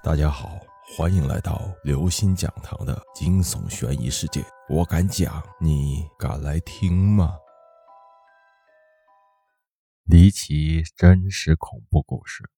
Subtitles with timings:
[0.00, 0.60] 大家好，
[0.96, 4.44] 欢迎来到刘星讲堂的惊悚悬疑世界。
[4.68, 7.36] 我敢讲，你敢来听吗？
[10.04, 12.48] 离奇真实恐怖故事。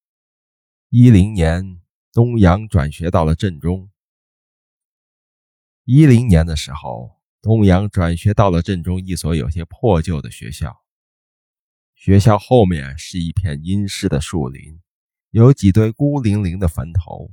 [0.90, 1.80] 一零年，
[2.12, 3.90] 东阳转学到了镇中。
[5.84, 10.82] 一零年的时候，东阳转学到了镇中一所有些破旧的学校。
[11.94, 14.82] 学校后面是一片阴湿的树林。
[15.30, 17.32] 有几堆孤零零的坟头。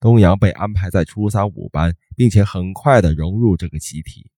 [0.00, 4.30] 东阳被安排在初三五班，并且很快的融入这个集体。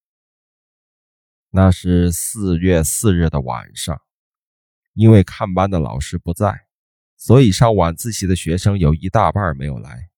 [1.50, 4.02] 那是四月四日的晚上，
[4.92, 6.66] 因为看班的老师不在，
[7.16, 10.10] 所以上晚自习的学生有一大半没有来。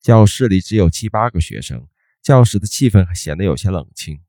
[0.00, 1.88] 教室里只有七八个学生，
[2.22, 4.22] 教室的气氛显得有些冷清。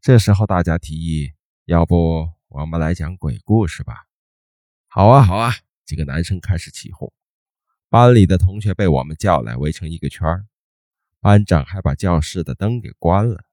[0.00, 1.34] 这时候，大家提议
[1.66, 4.06] ：“要不我们来讲鬼故事吧？”
[4.92, 5.54] 好啊，好啊！
[5.86, 7.12] 几个男生开始起哄，
[7.88, 10.48] 班里的同学被我们叫来，围成一个圈
[11.20, 13.44] 班长还把教室的灯给关了。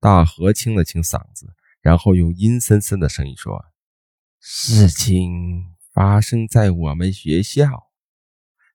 [0.00, 3.64] 大河清了清嗓子，然后用阴森森的声音说
[4.42, 7.88] ：“事情发生在我们学校。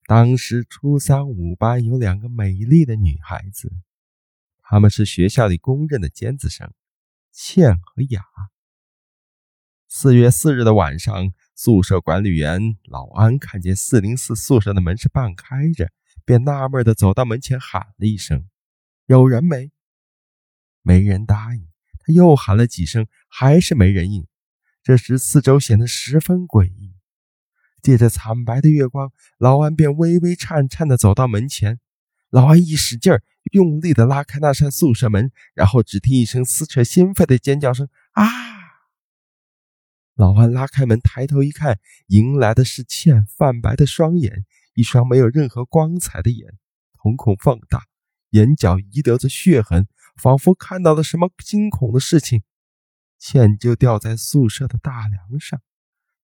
[0.05, 3.69] 当时初三五班有两个美丽的女孩子，
[4.61, 6.73] 她们是学校里公认的尖子生，
[7.33, 8.23] 倩和雅。”
[9.95, 15.91] 四月四日的晚上，宿舍管理员老安看见四零四宿舍的门是半开着，
[16.25, 18.47] 便纳闷地走到门前喊了一声
[19.05, 19.69] ：“有人没？”
[20.81, 21.67] 没人答应。
[21.99, 24.25] 他又喊了几声，还是没人应。
[24.81, 26.95] 这时四周显得十分诡异。
[27.83, 31.79] 借着惨白的月光，老安便微微颤颤地走到门前。
[32.31, 33.21] 老安一使劲儿，
[33.51, 38.25] 用力地拉开那扇宿舍门，然后只听一声撕扯心肺的尖叫声：“啊！”
[40.15, 46.55] 老安拉开门，抬头一看，迎来的是倩泛白的双眼，一双没有任何光彩的眼，
[47.01, 47.87] 瞳孔放大，
[48.29, 52.43] 眼角遗留着血痕，仿佛看到了什么惊恐的事情。
[53.17, 55.59] 倩就吊在宿舍的大梁上，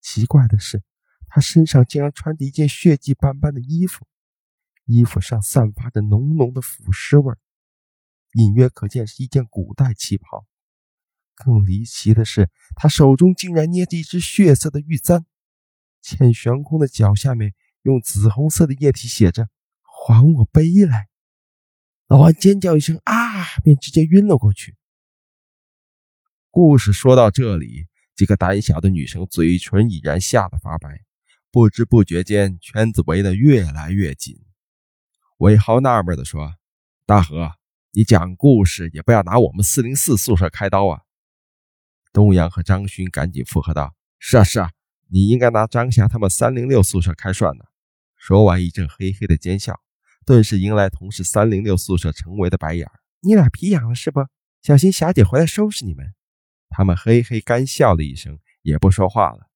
[0.02, 0.84] 奇怪的是，
[1.28, 4.06] 她身上竟然穿着一件血迹斑斑的衣服，
[4.86, 7.34] 衣服上散发着浓浓的腐尸味
[8.34, 10.46] 隐约可见是一件古代旗袍。
[11.42, 15.26] 更离奇的是，他手中竟然捏着一只血色的玉簪，
[16.02, 19.48] 欠悬空的脚下面用紫红色的液体写着
[19.82, 21.08] “还我杯来”。
[22.08, 24.76] 老王尖叫一声，啊，便直接晕了过去。
[26.52, 27.86] 故事说到这里，
[28.16, 31.04] 几个胆小的女生嘴唇已然吓得发白，
[31.52, 34.38] 不知不觉间圈子围得越来越紧。
[35.38, 36.56] 韦豪纳闷地说
[37.08, 37.54] ：“大河，
[37.94, 41.04] 你讲故事也不要拿我们四零四宿舍开刀啊！”
[42.20, 44.72] 东阳和张勋赶紧附和道：“是啊，是啊，
[45.08, 47.64] 你应该拿张霞他们三零六宿舍开涮呢。”
[48.20, 49.80] 说完，一阵嘿嘿的奸笑，
[50.26, 52.92] 顿时迎来同是三零六宿舍陈维的白眼
[53.22, 54.20] 你俩皮痒了是不？
[54.62, 56.14] 小心霞姐回来收拾你们！”
[56.68, 59.48] 他们嘿嘿干笑了一声，也不说话了。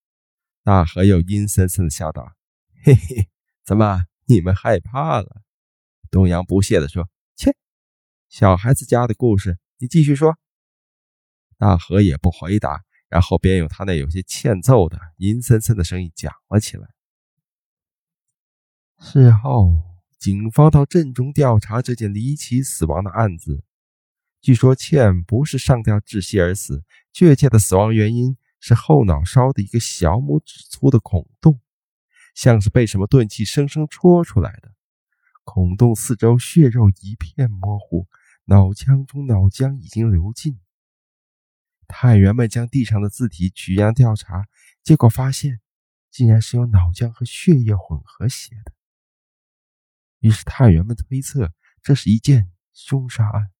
[0.63, 2.31] 大河又阴森森的笑道
[2.81, 3.27] ：“嘿嘿，
[3.65, 5.41] 怎么你们害怕了？”
[6.09, 7.57] 东阳不屑地说：“切，
[8.29, 10.37] 小孩子家的故事，你继续说。”
[11.57, 16.87] 大河也不回答，然后便用他那有些欠揍的阴森森的声音讲了起来。
[18.99, 19.81] 事后，
[20.17, 23.63] 警方到镇中调查这件离奇死亡的案子。
[24.41, 31.59] 据说倩不是上吊窒息而死，确切的死亡原因是后脑勺的一个小拇指粗的孔洞，
[32.33, 34.73] 像是被什么钝器生生戳出来的。
[35.43, 38.07] 孔洞四周血肉一片模糊，
[38.45, 40.59] 脑腔中脑浆已经流尽。
[41.95, 44.47] 探员们将地上的字体取样调查，
[44.81, 45.61] 结果发现，
[46.09, 48.73] 竟然是由脑浆和血液混合写的。
[50.19, 53.51] 于是探员们推测，这是一件凶杀案。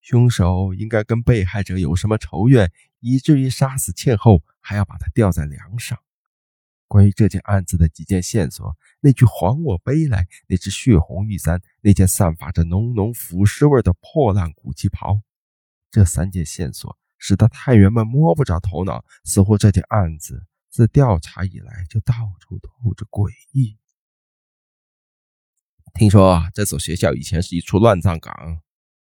[0.00, 5.96] 凶手应该跟被害者有什么仇怨，以至于杀死倩后还要把她吊在梁上。
[6.88, 15.22] 关于这件案子的几件线索：那句“还我杯来”，那只血红玉簪，那件散发着浓浓腐尸味的破烂古旗袍，
[15.88, 16.98] 这三件线索。
[17.24, 23.78] 使得探员们摸不着头脑，似乎这件案子自调查以来就到处透着诡异。
[25.94, 28.60] 听说这所学校以前是一处乱葬岗，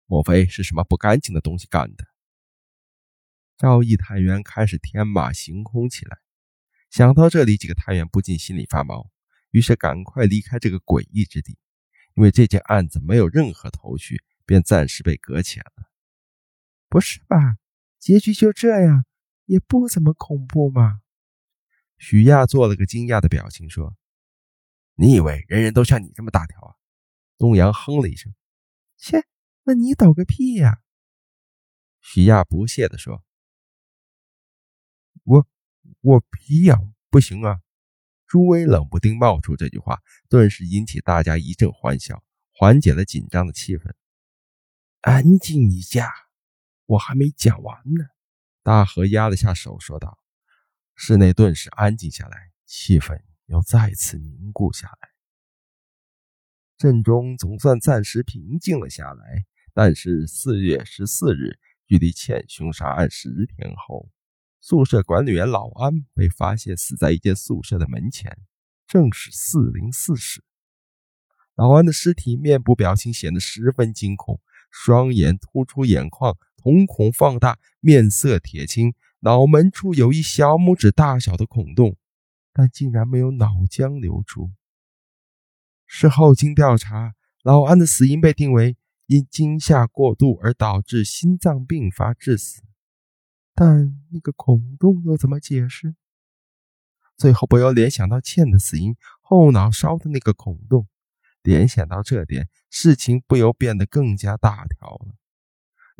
[0.05, 2.05] 莫非是什么不干净的东西干的？
[3.57, 6.19] 赵毅探员开始天马行空起来。
[6.91, 9.09] 想到这里，几个探员不禁心里发毛，
[9.49, 11.57] 于是赶快离开这个诡异之地。
[12.13, 15.89] 因为这件案子没有任何头绪，便暂时被搁浅了。
[16.89, 17.57] 不是吧？
[18.03, 19.05] 结局就这样，
[19.45, 20.99] 也不怎么恐怖嘛。
[21.97, 23.95] 许亚做了个惊讶的表情，说
[24.95, 26.75] ：“你以为人人都像你这么大条啊？
[27.37, 28.35] 东阳哼了一声
[28.99, 29.23] ：“切，
[29.63, 30.81] 那你抖个屁呀！”
[32.03, 33.23] 许亚不屑地说
[35.23, 35.47] ：“我
[36.01, 37.61] 我皮痒不行啊！”
[38.27, 42.21] 朱威冷不丁冒出这句话，顿时引起大家一阵欢笑，
[42.51, 43.93] 缓解了紧张的气氛。
[44.99, 46.11] 安静一下，
[46.85, 48.05] 我还没讲完呢。
[48.61, 50.19] 大河压了下手，说道
[50.95, 55.09] ：“室内顿时安静下来，气氛又再次凝固下来。
[56.77, 59.45] 镇中总算暂时平静了下来。
[59.73, 64.09] 但是四月十四日，距离欠凶杀案十天后。”
[64.61, 68.37] 宿舍管理员老安被发现死在一间宿舍的门前，
[68.87, 70.41] 正是四零四室。
[71.55, 74.39] 老安的尸体面部表情显得十分惊恐，
[74.71, 81.97] 双眼突出眼眶，瞳孔放大，面色铁青，脑门处有一小拇指大小的孔洞，
[82.53, 84.49] 但竟然没有脑浆流出。
[85.85, 88.77] 事后经调查，老安的死因被定为
[89.07, 92.61] 因惊吓过度而导致心脏病发致死。
[93.53, 95.95] 但那个孔洞又怎么解释？
[97.17, 100.87] 最后不由联想到倩的死因后脑勺的那个孔洞，
[101.41, 105.15] 联想到这点，事情不由变得更加大条了。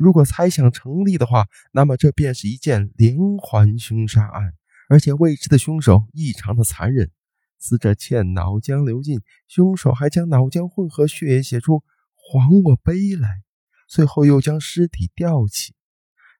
[0.04, 4.52] 如果猜想成立的话，那么这便是一件连环凶杀案，
[4.90, 7.10] 而且未知的凶手异常的残忍。
[7.58, 13.44] 死者欠脑浆流尽，凶手还将脑浆混合血液写出“还我杯来”，
[13.88, 15.72] 最后又将尸体吊起。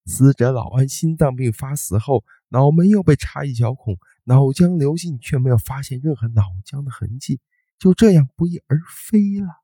[0.05, 7.41] 死者老安心脏病发死后，脑门又被插一小孔，脑浆流尽，却没有发现任何脑浆的痕迹，
[7.79, 9.64] 就这样不翼而飞了。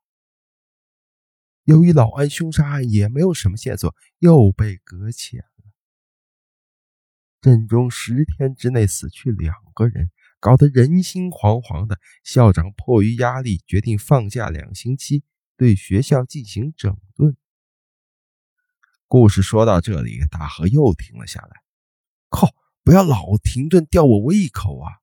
[1.63, 5.71] 由于老安凶杀案也没有什么线索，又被搁浅了。
[7.41, 11.99] 镇中十天之内死去两个人，搞得人心惶惶的。
[12.23, 15.23] 校长迫于压力，决定放假两星期，
[15.57, 17.35] 对学校进行整顿。
[19.07, 21.61] 故事说到这里，大河又停了下来。
[22.29, 22.49] 靠！
[22.83, 25.01] 不要老停顿，吊我胃口啊！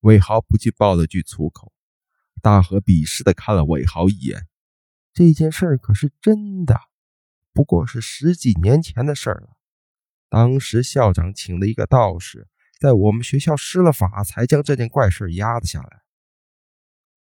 [0.00, 1.72] 魏豪不禁爆了句粗口。
[2.40, 4.46] 大河鄙视的看了魏豪一眼。
[5.12, 6.80] 这件事可是真的，
[7.52, 9.56] 不过是十几年前的事了。
[10.28, 12.48] 当时校长请了一个道士，
[12.78, 16.02] 在我们学校施了法，才将这件怪事压了下来。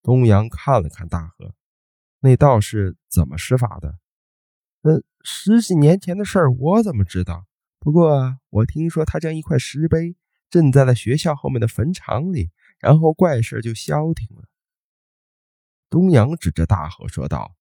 [0.03, 1.55] 东阳看了看大河，
[2.21, 3.99] 那道士怎么施法的？
[4.83, 7.47] 呃，十几年前的事儿我怎么知道？
[7.79, 10.17] 不过我听说他将一块石碑
[10.49, 14.49] 镇在了学校后面的坟场里，然后怪事就消停了。
[15.91, 17.55] 东阳指着大河说道：“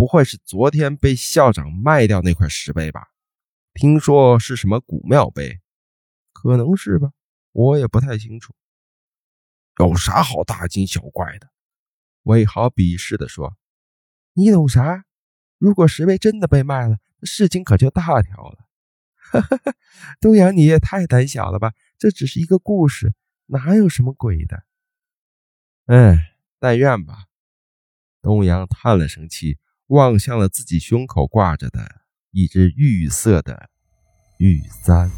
[0.00, 3.08] 不，会是昨天被校长卖掉那块石碑吧？
[3.74, 5.60] 听说是什么古庙碑，
[6.32, 7.12] 可能是吧，
[7.52, 8.54] 我也不太清楚。
[9.78, 11.50] 有啥好大惊小怪的？”
[12.24, 13.58] 魏豪鄙视地说
[14.32, 15.04] ：“你懂啥？”
[15.60, 18.66] 如果石碑真的被卖了，事情可就大条了。
[19.16, 19.74] 哈哈哈，
[20.18, 21.74] 东阳，你也太胆小了吧！
[21.98, 23.12] 这只是一个故事，
[23.44, 24.64] 哪有什么鬼的？
[25.84, 27.26] 哎，但愿吧。
[28.22, 29.58] 东阳叹了声气，
[29.90, 33.68] 望向了自己胸口挂着的一只玉色的
[34.38, 35.10] 玉簪。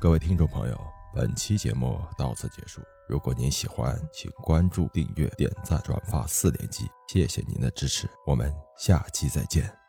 [0.00, 0.80] 各位听众朋友，
[1.12, 2.80] 本期节目到此结束。
[3.08, 9.83] 如果您喜欢，请关注、订阅、点赞、转发四连击，谢谢您的支持，我们下期再见。